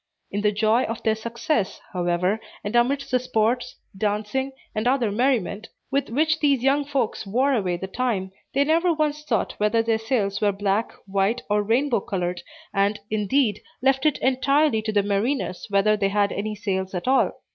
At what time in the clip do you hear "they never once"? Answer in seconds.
8.55-9.23